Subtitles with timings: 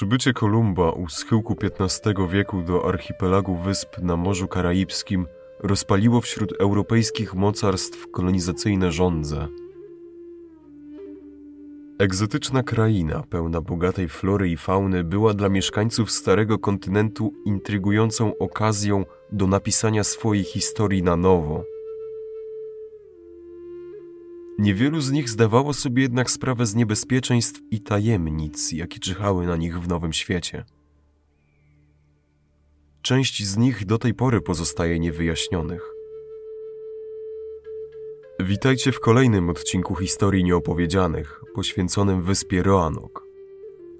[0.00, 5.26] Przybycie Kolumba u schyłku XV wieku do archipelagu wysp na Morzu Karaibskim
[5.58, 9.48] rozpaliło wśród europejskich mocarstw kolonizacyjne żądze.
[11.98, 19.46] Egzotyczna kraina, pełna bogatej flory i fauny, była dla mieszkańców Starego Kontynentu intrygującą okazją do
[19.46, 21.64] napisania swojej historii na nowo.
[24.60, 29.80] Niewielu z nich zdawało sobie jednak sprawę z niebezpieczeństw i tajemnic, jakie czyhały na nich
[29.80, 30.64] w nowym świecie.
[33.02, 35.82] Część z nich do tej pory pozostaje niewyjaśnionych.
[38.40, 43.22] Witajcie w kolejnym odcinku historii nieopowiedzianych, poświęconym wyspie Roanoke,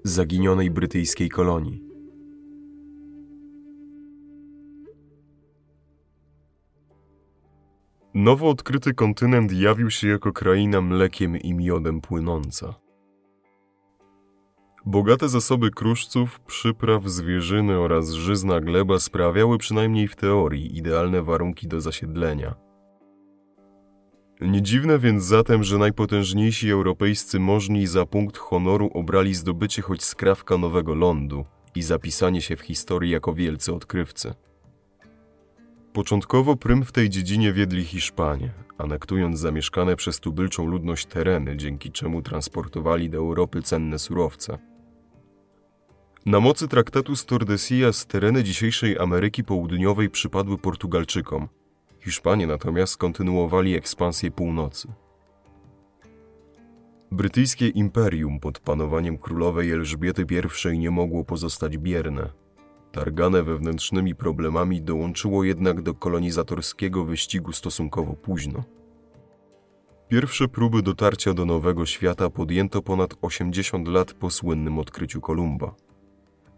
[0.03, 1.90] zaginionej brytyjskiej kolonii.
[8.21, 12.73] Nowo odkryty kontynent jawił się jako kraina mlekiem i miodem płynąca.
[14.85, 21.81] Bogate zasoby kruszców, przypraw, zwierzyny oraz żyzna gleba sprawiały przynajmniej w teorii idealne warunki do
[21.81, 22.55] zasiedlenia.
[24.41, 30.57] Nie dziwne więc zatem, że najpotężniejsi europejscy możni za punkt honoru obrali zdobycie choć skrawka
[30.57, 34.33] nowego lądu i zapisanie się w historii jako wielcy odkrywcy.
[35.93, 42.21] Początkowo prym w tej dziedzinie wiedli Hiszpanie, anektując zamieszkane przez tubylczą ludność tereny, dzięki czemu
[42.21, 44.57] transportowali do Europy cenne surowce.
[46.25, 51.47] Na mocy traktatu z Tordesillas tereny dzisiejszej Ameryki Południowej przypadły Portugalczykom.
[51.99, 54.87] Hiszpanie natomiast kontynuowali ekspansję północy.
[57.11, 60.25] Brytyjskie imperium pod panowaniem królowej Elżbiety
[60.73, 62.29] I nie mogło pozostać bierne–
[62.91, 68.63] targane wewnętrznymi problemami, dołączyło jednak do kolonizatorskiego wyścigu stosunkowo późno.
[70.07, 75.75] Pierwsze próby dotarcia do Nowego Świata podjęto ponad 80 lat po słynnym odkryciu Kolumba.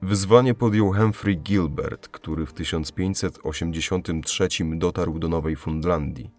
[0.01, 6.31] Wyzwanie podjął Humphrey Gilbert, który w 1583 dotarł do Nowej Fundlandii.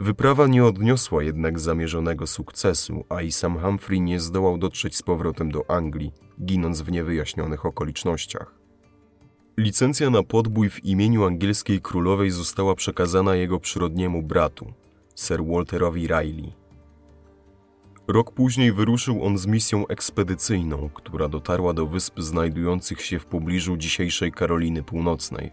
[0.00, 5.50] Wyprawa nie odniosła jednak zamierzonego sukcesu, a i sam Humphrey nie zdołał dotrzeć z powrotem
[5.50, 6.12] do Anglii,
[6.44, 8.54] ginąc w niewyjaśnionych okolicznościach.
[9.58, 14.72] Licencja na podbój w imieniu angielskiej królowej została przekazana jego przyrodniemu bratu,
[15.16, 16.52] Sir Walterowi Riley.
[18.08, 23.76] Rok później wyruszył on z misją ekspedycyjną, która dotarła do wysp znajdujących się w pobliżu
[23.76, 25.50] dzisiejszej Karoliny Północnej.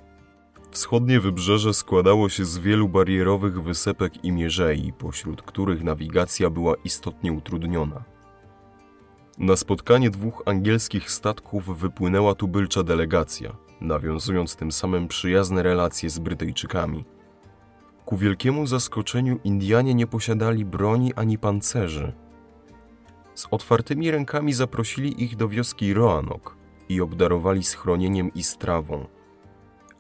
[0.72, 7.34] Wschodnie wybrzeże składało się z wielu barierowych wysepek i mierzei, pośród których nawigacja była istotnie
[7.34, 8.04] utrudniona.
[9.38, 13.56] Na spotkanie dwóch angielskich statków wypłynęła tubylcza delegacja–
[13.86, 17.06] nawiązując tym samym przyjazne relacje z Brytyjczykami.
[18.06, 22.14] Ku wielkiemu zaskoczeniu Indianie nie posiadali broni ani pancerzy.
[23.36, 26.52] Z otwartymi rękami zaprosili ich do wioski Roanoke
[26.90, 29.08] i obdarowali schronieniem i strawą.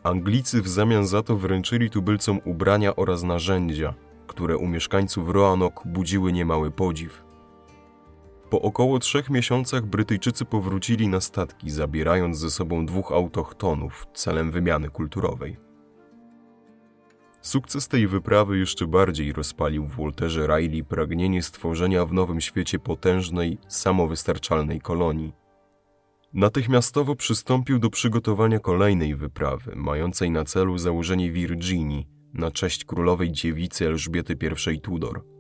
[0.03, 3.94] Anglicy w zamian za to wręczyli tubylcom ubrania oraz narzędzia,
[4.28, 7.25] które u mieszkańców Roanoke budziły niemały podziw.
[8.55, 14.89] Po około trzech miesiącach Brytyjczycy powrócili na statki, zabierając ze sobą dwóch autochtonów celem wymiany
[14.89, 15.57] kulturowej.
[17.41, 23.57] Sukces tej wyprawy jeszcze bardziej rozpalił w Walterze Riley pragnienie stworzenia w nowym świecie potężnej,
[23.67, 25.33] samowystarczalnej kolonii.
[26.33, 33.87] Natychmiastowo przystąpił do przygotowania kolejnej wyprawy, mającej na celu założenie Virginii na cześć królowej dziewicy
[33.87, 34.37] Elżbiety
[34.73, 35.23] I Tudor–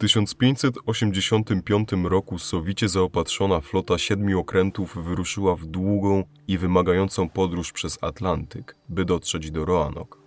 [0.00, 8.76] 1585 roku sowicie zaopatrzona flota siedmiu okrętów wyruszyła w długą i wymagającą podróż przez Atlantyk,
[8.88, 10.18] by dotrzeć do Roanoke.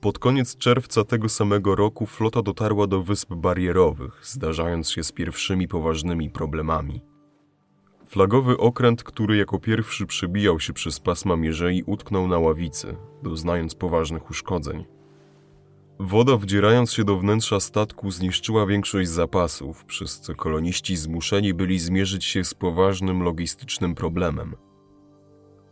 [0.00, 5.68] Pod koniec czerwca tego samego roku flota dotarła do Wysp Barierowych, zdarzając się z pierwszymi
[5.68, 7.00] poważnymi problemami.
[8.06, 14.30] Flagowy okręt, który jako pierwszy przebijał się przez pasma mierzei, utknął na ławicy, doznając poważnych
[14.30, 14.84] uszkodzeń.
[16.06, 22.24] Woda wdzierając się do wnętrza statku zniszczyła większość zapasów, przez co koloniści zmuszeni byli zmierzyć
[22.24, 24.56] się z poważnym logistycznym problemem.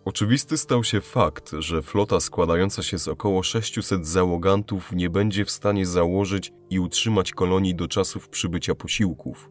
[0.05, 5.51] Oczywisty stał się fakt, że flota składająca się z około 600 załogantów nie będzie w
[5.51, 9.51] stanie założyć i utrzymać kolonii do czasów przybycia posiłków.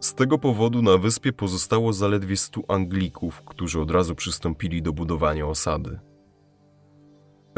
[0.00, 5.46] Z tego powodu na wyspie pozostało zaledwie 100 Anglików, którzy od razu przystąpili do budowania
[5.46, 6.07] osady.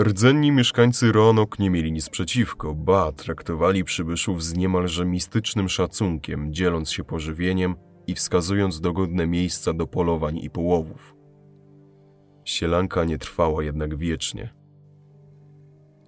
[0.02, 6.90] Rdzenni mieszkańcy Roanoke nie mieli nic przeciwko, ba, traktowali przybyszów z niemalże mistycznym szacunkiem, dzieląc
[6.90, 7.74] się pożywieniem
[8.06, 11.16] i wskazując dogodne miejsca do polowań i połowów.
[12.44, 14.54] Sielanka nie trwała jednak wiecznie.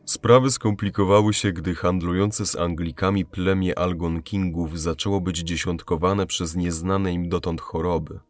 [0.04, 7.28] Sprawy skomplikowały się, gdy handlujące z Anglikami plemię Algonkingów zaczęło być dziesiątkowane przez nieznane im
[7.28, 8.20] dotąd choroby.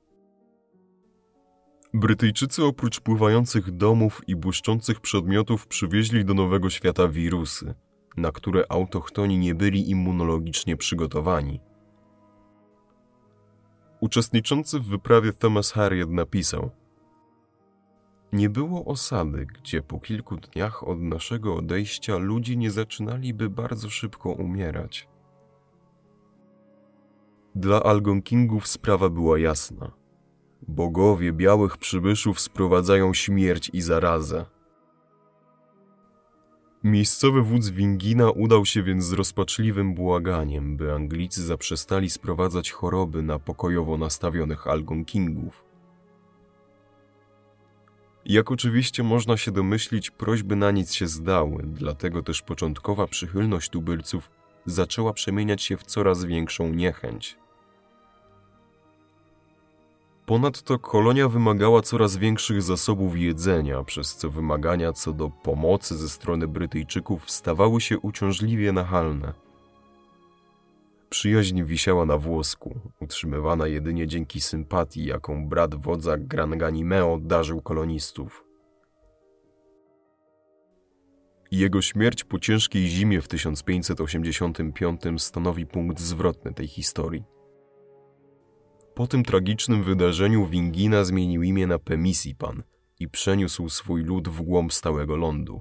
[1.95, 7.75] Brytyjczycy oprócz pływających domów i błyszczących przedmiotów przywieźli do Nowego Świata wirusy,
[8.17, 11.61] na które autochtoni nie byli immunologicznie przygotowani.
[14.01, 16.71] Uczestniczący w wyprawie Thomas Harriet napisał–
[18.33, 24.31] nie było osady, gdzie po kilku dniach od naszego odejścia ludzie nie zaczynaliby bardzo szybko
[24.31, 25.09] umierać.
[27.55, 30.02] Dla Algonkingów sprawa była jasna.
[30.69, 34.47] Bogowie białych przybyszów sprowadzają śmierć i zarazę.
[36.85, 43.39] Miejscowy wódz Wingina udał się więc z rozpaczliwym błaganiem, by Anglicy zaprzestali sprowadzać choroby na
[43.39, 45.65] pokojowo nastawionych Algonkingów.
[48.25, 54.31] Jak oczywiście można się domyślić, prośby na nic się zdały, dlatego też początkowa przychylność tubylców
[54.67, 57.42] zaczęła przemieniać się w coraz większą niechęć.
[60.33, 66.49] Ponadto kolonia wymagała coraz większych zasobów jedzenia, przez co wymagania co do pomocy ze strony
[66.49, 69.33] Brytyjczyków stawały się uciążliwie nachalne.
[71.11, 78.45] Przyjaźń wisiała na włosku, utrzymywana jedynie dzięki sympatii, jaką brat wodza Granganimeo darzył kolonistów.
[81.51, 87.42] Jego śmierć po ciężkiej zimie w 1585 stanowi punkt zwrotny tej historii.
[88.95, 92.63] Po tym tragicznym wydarzeniu Wingina zmienił imię na Pemisipan
[93.01, 95.61] i przeniósł swój lud w głąb stałego lądu.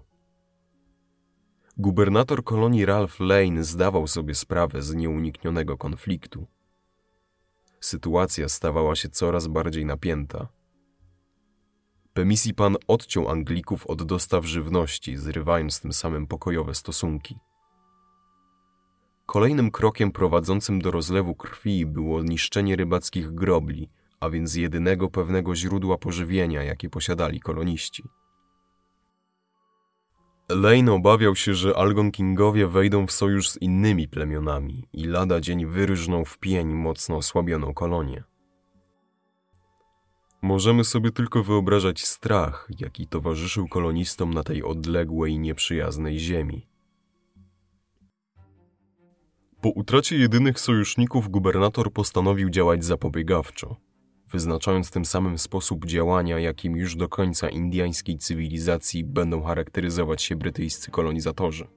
[1.78, 6.48] Gubernator kolonii Ralph Lane zdawał sobie sprawę z nieuniknionego konfliktu.
[7.80, 10.48] Sytuacja stawała się coraz bardziej napięta.
[12.14, 17.40] Pemisipan odciął Anglików od dostaw żywności, zrywając tym samym pokojowe stosunki.
[19.26, 23.90] Kolejnym krokiem prowadzącym do rozlewu krwi było niszczenie rybackich grobli,
[24.20, 28.04] a więc jedynego pewnego źródła pożywienia, jakie posiadali koloniści.
[30.50, 36.26] Lane obawiał się, że Algonkingowie wejdą w sojusz z innymi plemionami i lada dzień wyryżną
[36.26, 38.24] w pień mocno osłabioną kolonię.
[40.42, 46.71] Możemy sobie tylko wyobrażać strach, jaki towarzyszył kolonistom na tej odległej, nieprzyjaznej ziemi.
[49.62, 53.76] Po utracie jedynych sojuszników gubernator postanowił działać zapobiegawczo–
[54.32, 60.92] wyznaczając tym samym sposób działania, jakim już do końca indyjskiej cywilizacji będą charakteryzować się brytyjscy
[60.92, 61.68] kolonizatorzy.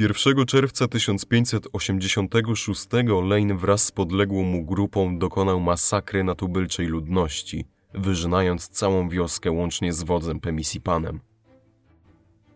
[0.00, 2.86] 1 czerwca 1586
[3.22, 7.64] Lane wraz z podległą mu grupą dokonał masakry na tubylczej ludności,
[7.94, 11.20] wyżynając całą wioskę łącznie z wodzem Pemisipanem.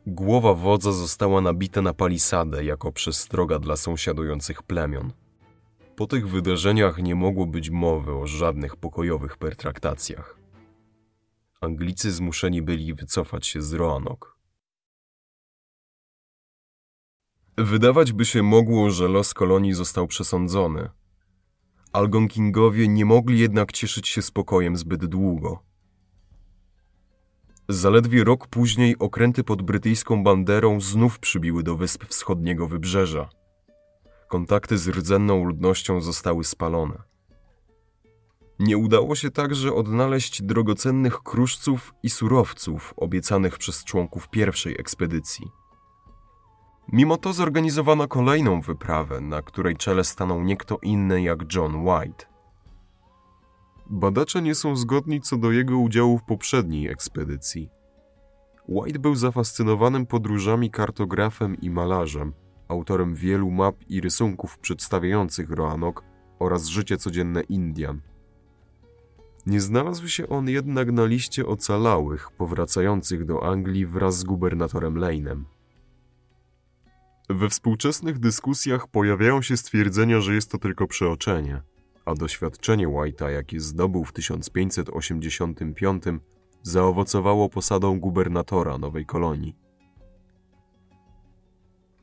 [0.07, 5.13] Głowa wodza została nabita na palisadę jako przestroga dla sąsiadujących plemion.
[5.97, 10.39] Po tych wydarzeniach nie mogło być mowy o żadnych pokojowych pertraktacjach.
[11.61, 14.29] Anglicy zmuszeni byli wycofać się z Roanoke.
[17.59, 20.89] Wydawać by się mogło, że los kolonii został przesądzony.
[21.93, 25.72] Algonkingowie nie mogli jednak cieszyć się spokojem zbyt długo.
[27.73, 33.29] Zaledwie rok później okręty pod brytyjską banderą znów przybiły do wysp wschodniego wybrzeża.
[34.29, 37.03] Kontakty z rdzenną ludnością zostały spalone.
[38.58, 45.46] Nie udało się także odnaleźć drogocennych kruszców i surowców obiecanych przez członków pierwszej ekspedycji.
[46.93, 52.31] Mimo to zorganizowano kolejną wyprawę, na której czele stanął nie kto inny jak John White.
[53.94, 57.70] Badacze nie są zgodni co do jego udziału w poprzedniej ekspedycji.
[58.69, 62.32] White był zafascynowanym podróżami kartografem i malarzem,
[62.69, 66.03] autorem wielu map i rysunków przedstawiających Roanoke
[66.39, 68.01] oraz życie codzienne Indian.
[69.46, 75.43] Nie znalazł się on jednak na liście ocalałych powracających do Anglii wraz z gubernatorem Lane'em.
[77.31, 81.63] We współczesnych dyskusjach pojawiają się stwierdzenia, że jest to tylko przeoczenie,
[82.05, 86.03] a doświadczenie White'a, jakie zdobył w 1585,
[86.63, 89.56] zaowocowało posadą gubernatora nowej kolonii.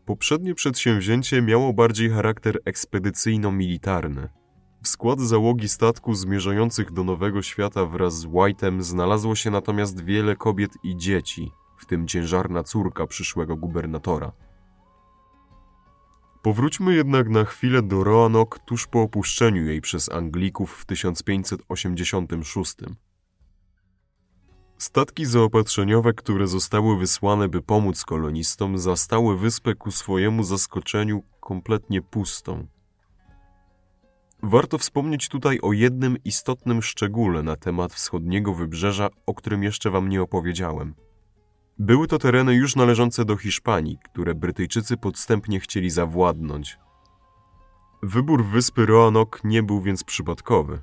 [0.05, 4.29] Poprzednie przedsięwzięcie miało bardziej charakter ekspedycyjno-militarny.
[4.83, 10.35] W skład załogi statku zmierzających do Nowego Świata wraz z White'em znalazło się natomiast wiele
[10.35, 14.31] kobiet i dzieci, w tym ciężarna córka przyszłego gubernatora.
[16.41, 22.75] Powróćmy jednak na chwilę do Roanoke tuż po opuszczeniu jej przez Anglików w 1586.
[24.77, 32.67] Statki zaopatrzeniowe, które zostały wysłane, by pomóc kolonistom, zastały wyspę ku swojemu zaskoczeniu kompletnie pustą.
[34.43, 40.09] Warto wspomnieć tutaj o jednym istotnym szczególe na temat wschodniego wybrzeża, o którym jeszcze wam
[40.09, 40.95] nie opowiedziałem.
[41.79, 46.77] Były to tereny już należące do Hiszpanii, które Brytyjczycy podstępnie chcieli zawładnąć.
[48.03, 50.81] Wybór wyspy Roanoke nie był więc przypadkowy.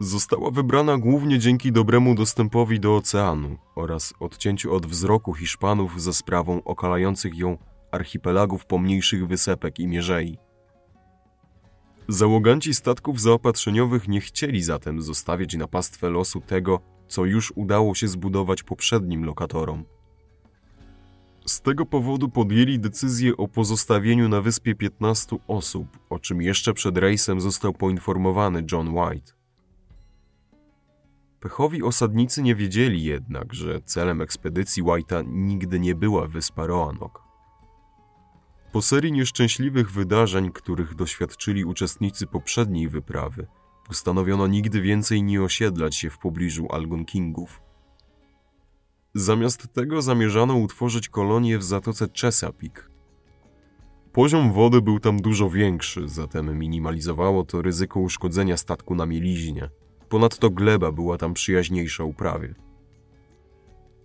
[0.00, 6.64] Została wybrana głównie dzięki dobremu dostępowi do oceanu oraz odcięciu od wzroku Hiszpanów za sprawą
[6.64, 7.58] okalających ją
[7.92, 10.38] archipelagów pomniejszych wysepek i mierzei.
[12.08, 18.08] Załoganci statków zaopatrzeniowych nie chcieli zatem zostawiać na pastwę losu tego, co już udało się
[18.08, 19.84] zbudować poprzednim lokatorom.
[21.46, 26.98] Z tego powodu podjęli decyzję o pozostawieniu na wyspie 15 osób, o czym jeszcze przed
[26.98, 29.32] rejsem został poinformowany John White.
[31.40, 37.22] Pechowi osadnicy nie wiedzieli jednak, że celem ekspedycji White'a nigdy nie była wyspa Roanoke.
[38.72, 43.46] Po serii nieszczęśliwych wydarzeń, których doświadczyli uczestnicy poprzedniej wyprawy,
[43.88, 47.60] postanowiono nigdy więcej nie osiedlać się w pobliżu Algonkingów.
[49.14, 52.88] Zamiast tego zamierzano utworzyć kolonię w zatoce Chesapeake.
[54.12, 59.70] Poziom wody był tam dużo większy, zatem minimalizowało to ryzyko uszkodzenia statku na mieliźnie.
[60.08, 62.54] Ponadto gleba była tam przyjaźniejsza uprawie.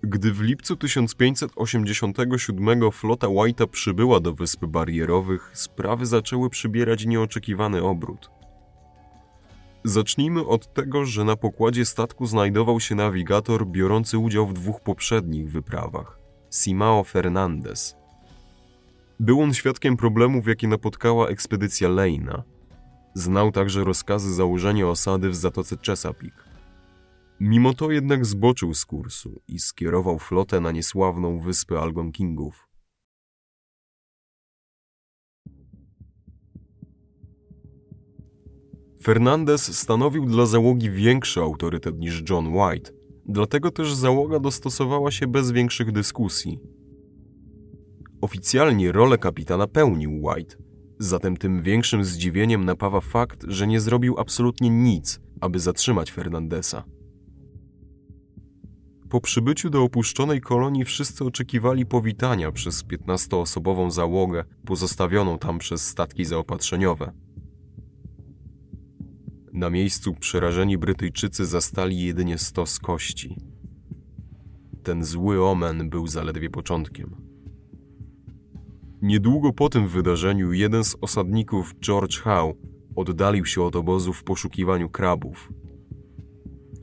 [0.03, 8.29] Gdy w lipcu 1587 flota White'a przybyła do Wysp Barierowych, sprawy zaczęły przybierać nieoczekiwany obrót.
[9.85, 15.51] Zacznijmy od tego, że na pokładzie statku znajdował się nawigator biorący udział w dwóch poprzednich
[15.51, 16.19] wyprawach
[16.51, 17.95] Simao Fernandez.
[19.19, 22.43] Był on świadkiem problemów, jakie napotkała ekspedycja Lejna.
[23.13, 26.43] Znał także rozkazy założenia osady w zatoce Chesapeake.
[27.39, 32.62] Mimo to jednak zboczył z kursu i skierował flotę na niesławną wyspę Algonkingów.
[39.03, 42.91] Fernandez stanowił dla załogi większy autorytet niż John White,
[43.25, 46.59] dlatego też załoga dostosowała się bez większych dyskusji.
[48.21, 50.55] Oficjalnie rolę kapitana pełnił White,
[50.99, 56.83] zatem tym większym zdziwieniem napawa fakt, że nie zrobił absolutnie nic, aby zatrzymać Fernandesa.
[59.09, 66.25] Po przybyciu do opuszczonej kolonii wszyscy oczekiwali powitania przez 15-osobową załogę pozostawioną tam przez statki
[66.25, 67.22] zaopatrzeniowe.
[69.53, 73.37] Na miejscu przerażeni Brytyjczycy zastali jedynie stos kości.
[74.83, 77.15] Ten zły omen był zaledwie początkiem.
[79.01, 82.53] Niedługo po tym wydarzeniu jeden z osadników, George Howe,
[82.95, 85.49] oddalił się od obozu w poszukiwaniu krabów–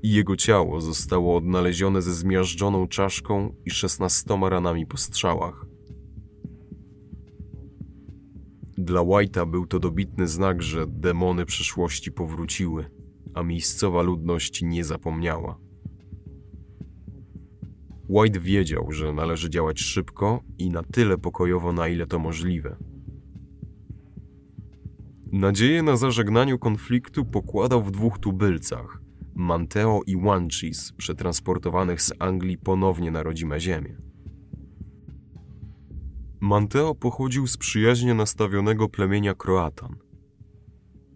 [0.03, 5.67] i jego ciało zostało odnalezione ze zmiażdżoną czaszką i szesnastoma ranami po strzałach.
[8.81, 12.91] Dla White'a był to dobitny znak, że demony przyszłości powróciły,
[13.35, 15.59] a miejscowa ludność nie zapomniała.
[18.09, 22.77] White wiedział, że należy działać szybko i na tyle pokojowo, na ile to możliwe.
[25.33, 29.01] Nadzieję na zażegnaniu konfliktu pokładał w dwóch tubylcach–
[29.35, 34.10] Manteo i Wanchis przetransportowanych z Anglii ponownie na rodzime ziemię.
[36.41, 39.97] Manteo pochodził z przyjaźnie nastawionego plemienia Kroatan.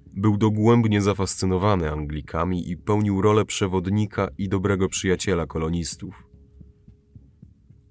[0.06, 6.28] Był dogłębnie zafascynowany Anglikami i pełnił rolę przewodnika i dobrego przyjaciela kolonistów.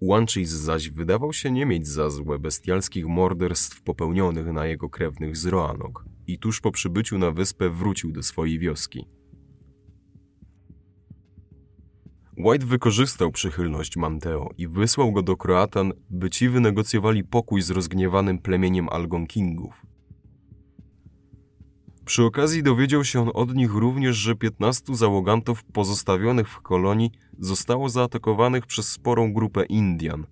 [0.02, 5.46] Wanchis zaś wydawał się nie mieć za złe bestialskich morderstw popełnionych na jego krewnych z
[5.46, 9.06] Roanoke i tuż po przybyciu na wyspę wrócił do swojej wioski.
[12.38, 18.40] White wykorzystał przychylność Manteo i wysłał go do Kroatan, by ci wynegocjowali pokój z rozgniewanym
[18.40, 19.86] plemieniem Algonkingów.
[22.06, 27.90] Przy okazji dowiedział się on od nich również, że 15 załogantów pozostawionych w kolonii zostało
[27.90, 30.26] zaatakowanych przez sporą grupę Indian.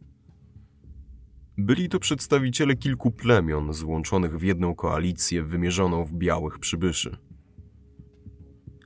[1.57, 7.17] Byli to przedstawiciele kilku plemion złączonych w jedną koalicję wymierzoną w białych przybyszy.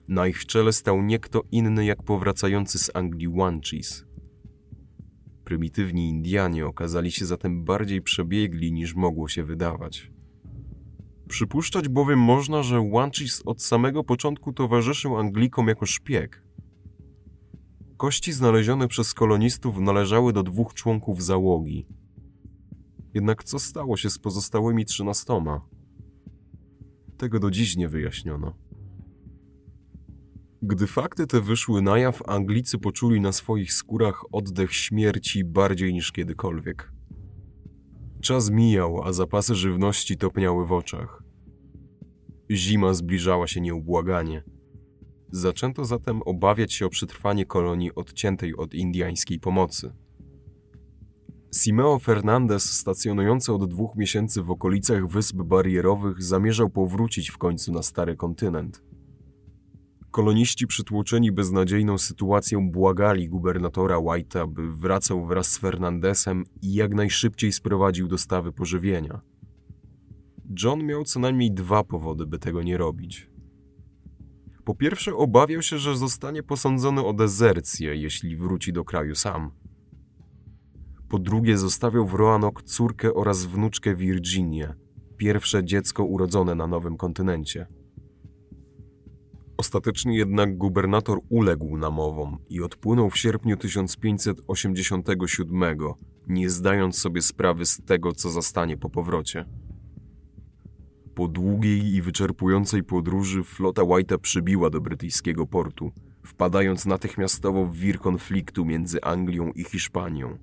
[0.08, 4.06] Na ich czele stał nie kto inny jak powracający z Anglii Wanchis.
[5.44, 10.12] Prymitywni Indianie okazali się zatem bardziej przebiegli niż mogło się wydawać.
[11.28, 16.44] Przypuszczać bowiem można, że Wanchis od samego początku towarzyszył Anglikom jako szpieg.
[17.98, 21.88] Kości znalezione przez kolonistów należały do dwóch członków załogi.
[23.14, 25.62] Jednak co stało się z pozostałymi trzynastoma?
[27.18, 28.65] Tego do dziś nie wyjaśniono.
[30.68, 36.12] Gdy fakty te wyszły na jaw, Anglicy poczuli na swoich skórach oddech śmierci bardziej niż
[36.12, 36.92] kiedykolwiek.
[38.22, 41.24] Czas mijał, a zapasy żywności topniały w oczach.
[42.52, 44.44] Zima zbliżała się nieubłaganie.
[45.32, 49.94] Zaczęto zatem obawiać się o przetrwanie kolonii odciętej od indiańskiej pomocy.
[51.56, 57.84] Simeo Fernandez, stacjonujący od dwóch miesięcy w okolicach Wysp Barierowych, zamierzał powrócić w końcu na
[57.84, 58.95] stary kontynent.
[60.16, 67.52] Koloniści przytłoczeni beznadziejną sytuacją błagali gubernatora White'a, by wracał wraz z Fernandesem i jak najszybciej
[67.52, 69.22] sprowadził dostawy pożywienia.
[70.64, 73.30] John miał co najmniej dwa powody, by tego nie robić.
[74.66, 79.52] Po pierwsze, obawiał się, że zostanie posądzony o dezercję, jeśli wróci do kraju sam.
[81.10, 84.74] Po drugie, zostawiał w Roanoke córkę oraz wnuczkę Virginię,
[85.18, 87.68] pierwsze dziecko urodzone na nowym kontynencie.
[89.66, 95.78] Ostatecznie jednak gubernator uległ namowom i odpłynął w sierpniu 1587,
[96.28, 99.46] nie zdając sobie sprawy z tego, co zastanie po powrocie.
[101.16, 105.92] Po długiej i wyczerpującej podróży flota White'a przybiła do brytyjskiego portu,
[106.24, 110.38] wpadając natychmiastowo w wir konfliktu między Anglią i Hiszpanią.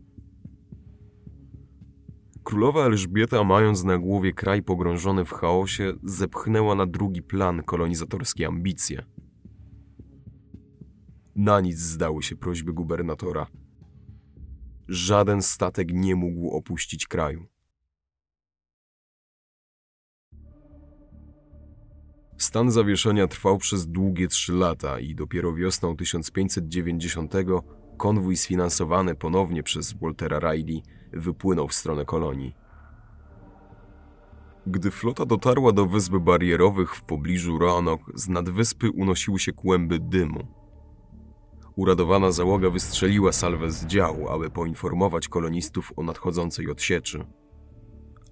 [2.52, 9.04] Królowa Elżbieta, mając na głowie kraj pogrążony w chaosie, zepchnęła na drugi plan kolonizatorskie ambicje.
[11.36, 13.46] Na nic zdały się prośby gubernatora.
[14.88, 17.46] Żaden statek nie mógł opuścić kraju.
[22.38, 27.34] Stan zawieszenia trwał przez długie trzy lata i dopiero wiosną 1590
[27.98, 32.54] konwój sfinansowany ponownie przez Waltera Riley wypłynął w stronę kolonii.
[34.66, 40.46] Gdy flota dotarła do wysp barierowych w pobliżu Roanoke, z nadwyspy unosiły się kłęby dymu.
[41.76, 47.24] Uradowana załoga wystrzeliła salwę z działu, aby poinformować kolonistów o nadchodzącej odsieczy.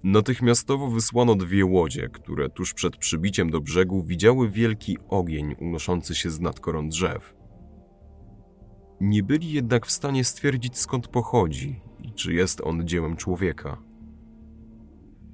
[0.03, 6.29] Natychmiastowo wysłano dwie łodzie, które tuż przed przybiciem do brzegu widziały wielki ogień unoszący się
[6.29, 7.40] z nad koron drzew.
[9.01, 13.77] Nie byli jednak w stanie stwierdzić skąd pochodzi i czy jest on dziełem człowieka.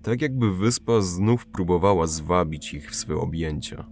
[0.03, 3.85] Tak jakby wyspa znów próbowała zwabić ich w swe objęcia.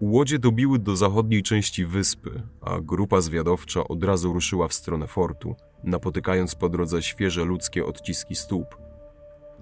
[0.00, 5.54] Łodzie dobiły do zachodniej części wyspy, a grupa zwiadowcza od razu ruszyła w stronę fortu,
[5.84, 8.66] napotykając po drodze świeże ludzkie odciski stóp.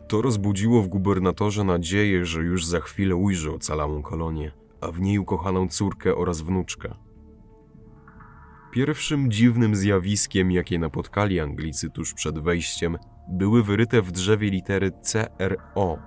[0.08, 5.18] To rozbudziło w gubernatorze nadzieję, że już za chwilę ujrzy ocalałą kolonię, a w niej
[5.18, 7.05] ukochaną córkę oraz wnuczkę.
[8.76, 15.98] Pierwszym dziwnym zjawiskiem, jakie napotkali Anglicy tuż przed wejściem, były wyryte w drzewie litery CRO.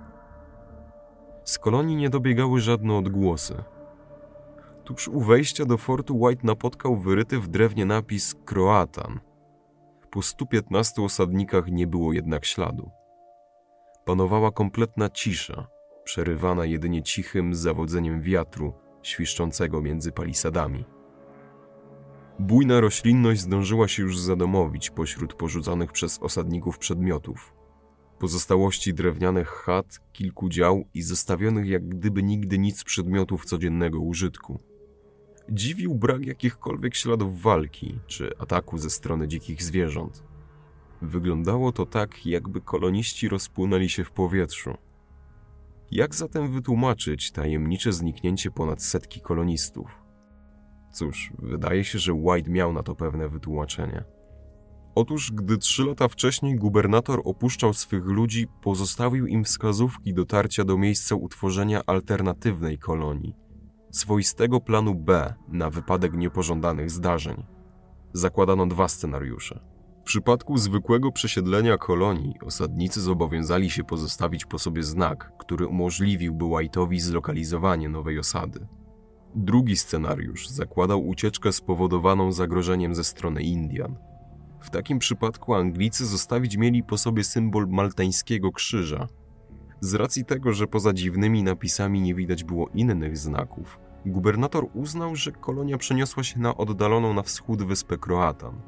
[1.44, 3.64] Z kolonii nie dobiegały żadne odgłosy.
[4.84, 9.20] Tuż u wejścia do fortu White napotkał wyryty w drewnie napis Kroatan.
[10.10, 12.90] Po 115 osadnikach nie było jednak śladu.
[14.04, 15.66] Panowała kompletna cisza,
[16.04, 20.99] przerywana jedynie cichym zawodzeniem wiatru świszczącego między palisadami.
[22.40, 27.54] Bujna roślinność zdążyła się już zadomowić pośród porzuconych przez osadników przedmiotów.
[28.18, 34.60] Pozostałości drewnianych chat, kilku dział i zostawionych jak gdyby nigdy nic przedmiotów codziennego użytku.
[35.48, 40.22] Dziwił brak jakichkolwiek śladów walki czy ataku ze strony dzikich zwierząt.
[41.02, 44.74] Wyglądało to tak, jakby koloniści rozpłynęli się w powietrzu.
[45.90, 49.99] Jak zatem wytłumaczyć tajemnicze zniknięcie ponad setki kolonistów?
[50.92, 54.04] Cóż, wydaje się, że White miał na to pewne wytłumaczenie.
[54.94, 61.14] Otóż, gdy trzy lata wcześniej gubernator opuszczał swych ludzi, pozostawił im wskazówki dotarcia do miejsca
[61.14, 63.34] utworzenia alternatywnej kolonii,
[63.90, 67.44] swoistego planu B na wypadek niepożądanych zdarzeń.
[68.12, 69.60] Zakładano dwa scenariusze.
[70.00, 76.98] W przypadku zwykłego przesiedlenia kolonii osadnicy zobowiązali się pozostawić po sobie znak, który umożliwiłby White'owi
[76.98, 78.66] zlokalizowanie nowej osady.
[79.34, 83.96] Drugi scenariusz zakładał ucieczkę spowodowaną zagrożeniem ze strony Indian.
[84.60, 89.08] W takim przypadku Anglicy zostawić mieli po sobie symbol maltańskiego krzyża.
[89.80, 95.32] Z racji tego, że poza dziwnymi napisami nie widać było innych znaków, gubernator uznał, że
[95.32, 98.60] kolonia przeniosła się na oddaloną na wschód wyspę Kroatan.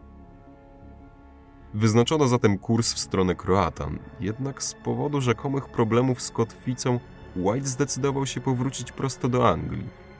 [1.74, 7.00] Wyznaczono zatem kurs w stronę Kroatan, jednak z powodu rzekomych problemów z kotwicą
[7.36, 10.11] White zdecydował się powrócić prosto do Anglii.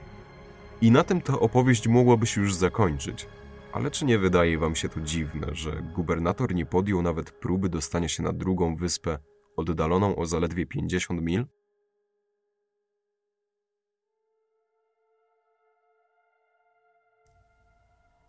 [0.83, 3.29] I na tym ta opowieść mogłaby się już zakończyć.
[3.73, 8.09] Ale czy nie wydaje wam się to dziwne, że gubernator nie podjął nawet próby dostania
[8.09, 9.19] się na drugą wyspę,
[9.57, 11.47] oddaloną o zaledwie 50 mil?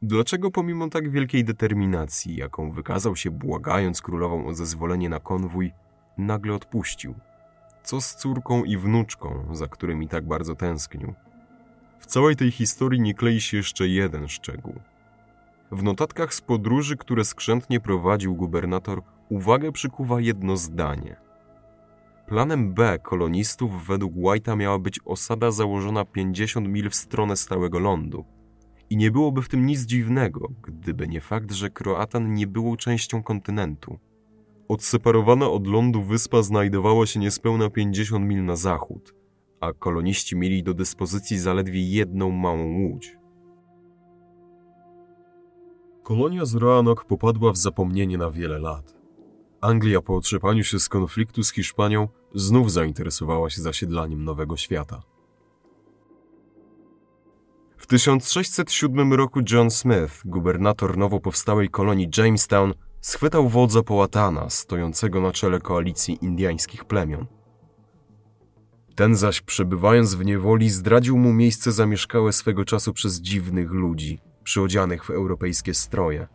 [0.02, 5.72] Dlaczego pomimo tak wielkiej determinacji, jaką wykazał się błagając królową o zezwolenie na konwój,
[6.18, 7.16] nagle odpuścił?
[7.84, 11.13] Co z córką i wnuczką, za którymi tak bardzo tęsknił?
[12.04, 14.74] W całej tej historii nie klei się jeszcze jeden szczegół.
[15.72, 21.16] W notatkach z podróży, które skrzętnie prowadził gubernator, uwagę przykuwa jedno zdanie.
[22.28, 28.26] Planem B kolonistów według White'a miała być osada założona 50 mil w stronę stałego lądu.
[28.89, 33.24] I nie byłoby w tym nic dziwnego, gdyby nie fakt, że Kroatan nie było częścią
[33.24, 34.00] kontynentu.
[34.68, 39.23] Odseparowana od lądu wyspa znajdowała się niespełna 50 mil na zachód,
[39.63, 43.17] a koloniści mieli do dyspozycji zaledwie jedną małą łódź.
[46.04, 48.97] Kolonia z Roanoke popadła w zapomnienie na wiele lat.
[49.62, 55.02] Anglia po otrzepaniu się z konfliktu z Hiszpanią znów zainteresowała się zasiedlaniem Nowego Świata.
[57.78, 65.32] W 1607 roku John Smith, gubernator nowo powstałej kolonii Jamestown, schwytał wodza Połatana, stojącego na
[65.32, 67.26] czele koalicji indiańskich plemion.
[68.95, 75.06] Ten zaś, przebywając w niewoli, zdradził mu miejsce zamieszkałe swego czasu przez dziwnych ludzi, przyodzianych
[75.06, 76.27] w europejskie stroje.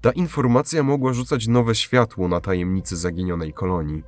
[0.00, 4.02] Ta informacja mogła rzucać nowe światło na tajemnicy zaginionej kolonii.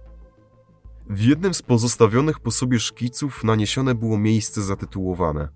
[1.11, 5.49] W jednym z pozostawionych po sobie szkiców naniesione było miejsce zatytułowane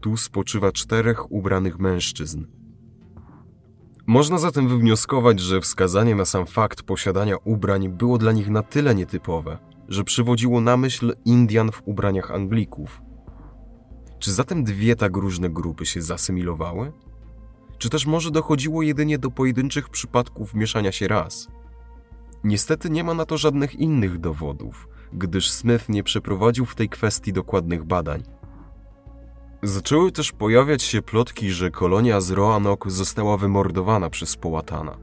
[0.00, 2.46] Tu spoczywa czterech ubranych mężczyzn.
[4.06, 8.94] Można zatem wywnioskować, że wskazanie na sam fakt posiadania ubrań było dla nich na tyle
[8.94, 9.58] nietypowe,
[9.92, 13.02] że przywodziło na myśl Indian w ubraniach Anglików.
[14.18, 16.92] Czy zatem dwie tak różne grupy się zasymilowały?
[17.78, 21.48] Czy też może dochodziło jedynie do pojedynczych przypadków mieszania się ras?
[22.44, 27.32] Niestety nie ma na to żadnych innych dowodów, gdyż Smith nie przeprowadził w tej kwestii
[27.32, 28.22] dokładnych badań.
[29.62, 34.98] Zaczęły też pojawiać się plotki, że kolonia z Roanoke została wymordowana przez Połatana.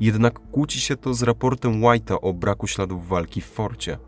[0.00, 3.98] Jednak kłóci się to z raportem White'a o braku śladów walki w forcie.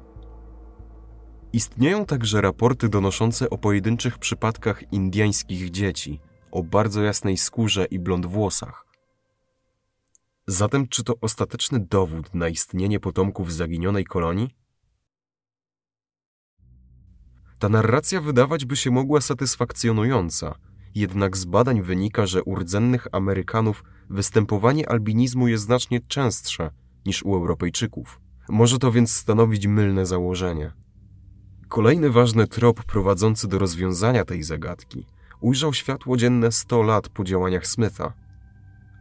[1.53, 8.27] Istnieją także raporty donoszące o pojedynczych przypadkach indiańskich dzieci, o bardzo jasnej skórze i blond
[8.27, 8.87] włosach.
[10.47, 14.55] Zatem czy to ostateczny dowód na istnienie potomków zaginionej kolonii?
[17.59, 20.55] Ta narracja wydawać by się mogła satysfakcjonująca,
[20.95, 26.71] jednak z badań wynika, że u rdzennych Amerykanów występowanie albinizmu jest znacznie częstsze
[27.07, 28.21] niż u Europejczyków.
[28.49, 30.73] Może to więc stanowić mylne założenie.
[31.69, 35.07] Kolejny ważny trop prowadzący do rozwiązania tej zagadki
[35.41, 38.13] ujrzał światło dzienne 100 lat po działaniach Smitha.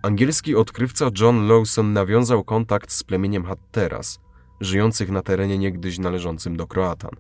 [0.02, 4.20] Angielski odkrywca John Lawson nawiązał kontakt z plemieniem Hatteras,
[4.62, 7.12] żyjących na terenie niegdyś należącym do Kroatan.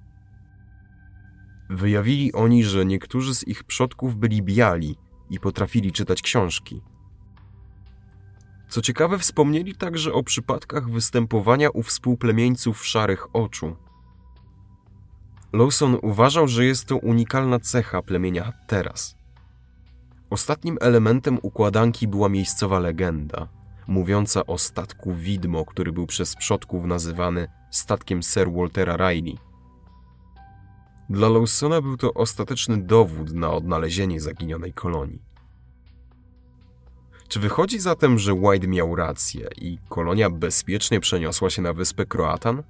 [1.69, 4.95] Wyjawili oni, że niektórzy z ich przodków byli biali
[5.29, 6.81] i potrafili czytać książki.
[8.69, 13.75] Co ciekawe, wspomnieli także o przypadkach występowania u współplemieńców szarych oczu.
[15.57, 19.15] Lawson uważał, że jest to unikalna cecha plemienia Hatteras.
[20.29, 23.47] Ostatnim elementem układanki była miejscowa legenda,
[23.87, 29.37] mówiąca o statku widmo, który był przez przodków nazywany statkiem Sir Waltera Riley.
[31.09, 35.21] Dla Lawsona był to ostateczny dowód na odnalezienie zaginionej kolonii.
[37.27, 42.63] Czy wychodzi zatem, że White miał rację i kolonia bezpiecznie przeniosła się na wyspę Kroatan?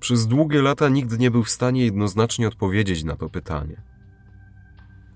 [0.00, 3.82] Przez długie lata nikt nie był w stanie jednoznacznie odpowiedzieć na to pytanie.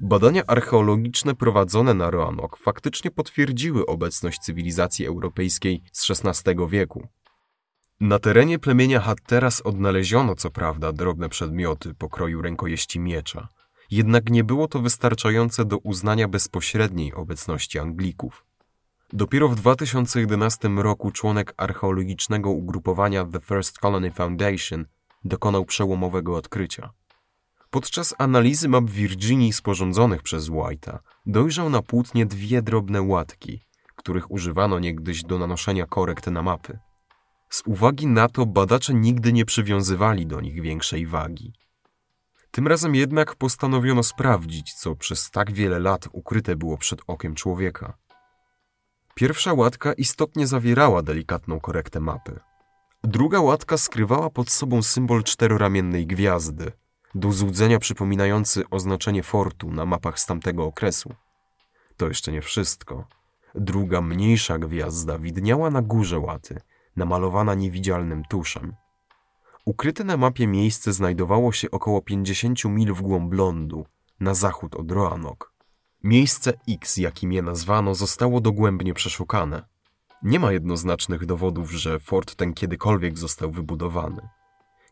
[0.00, 7.08] Badania archeologiczne prowadzone na Roanoke faktycznie potwierdziły obecność cywilizacji europejskiej z XVI wieku.
[8.00, 13.48] Na terenie plemienia Hatteras odnaleziono co prawda drobne przedmioty pokroju rękojeści miecza,
[13.90, 18.44] jednak nie było to wystarczające do uznania bezpośredniej obecności Anglików.
[19.14, 24.86] Dopiero w 2011 roku członek archeologicznego ugrupowania The First Colony Foundation
[25.24, 26.90] dokonał przełomowego odkrycia.
[27.70, 33.60] Podczas analizy map Virginii sporządzonych przez White'a dojrzał na płótnie dwie drobne łatki,
[33.96, 36.78] których używano niegdyś do nanoszenia korekt na mapy.
[37.50, 41.52] Z uwagi na to badacze nigdy nie przywiązywali do nich większej wagi.
[42.50, 48.02] Tym razem jednak postanowiono sprawdzić, co przez tak wiele lat ukryte było przed okiem człowieka.
[49.14, 52.40] Pierwsza łatka istotnie zawierała delikatną korektę mapy.
[53.04, 56.72] Druga łatka skrywała pod sobą symbol czteroramiennej gwiazdy,
[57.14, 61.14] do złudzenia przypominający oznaczenie fortu na mapach z tamtego okresu.
[61.96, 63.06] To jeszcze nie wszystko.
[63.54, 66.60] Druga, mniejsza gwiazda widniała na górze łaty,
[66.96, 68.74] namalowana niewidzialnym tuszem.
[69.64, 73.86] Ukryte na mapie miejsce znajdowało się około 50 mil w głąb lądu,
[74.20, 75.51] na zachód od Roanoke.
[76.04, 79.62] Miejsce X, jakim je nazwano, zostało dogłębnie przeszukane.
[80.22, 84.28] Nie ma jednoznacznych dowodów, że fort ten kiedykolwiek został wybudowany.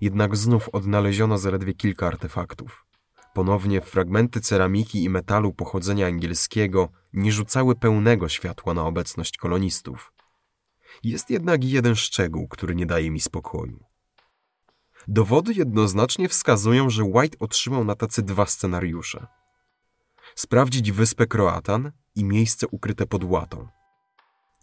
[0.00, 2.86] Jednak znów odnaleziono zaledwie kilka artefaktów.
[3.34, 10.12] Ponownie fragmenty ceramiki i metalu pochodzenia angielskiego nie rzucały pełnego światła na obecność kolonistów.
[11.02, 13.84] Jest jednak jeden szczegół, który nie daje mi spokoju.
[15.08, 19.26] Dowody jednoznacznie wskazują, że White otrzymał na tacy dwa scenariusze.
[20.34, 23.68] Sprawdzić wyspę Kroatan i miejsce ukryte pod łatą.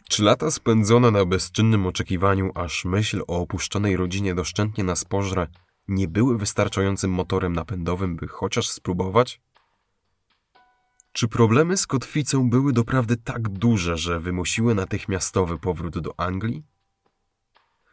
[0.10, 5.47] Czy lata spędzone na bezczynnym oczekiwaniu, aż myśl o opuszczonej rodzinie doszczętnie nas pożre,
[5.88, 9.41] nie były wystarczającym motorem napędowym, by chociaż spróbować?
[11.12, 16.63] Czy problemy z kotwicą były doprawdy tak duże, że wymusiły natychmiastowy powrót do Anglii?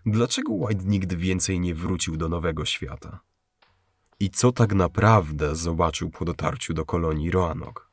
[0.06, 3.20] Dlaczego White nigdy więcej nie wrócił do Nowego Świata?
[4.20, 7.83] I co tak naprawdę zobaczył po dotarciu do kolonii Roanoke?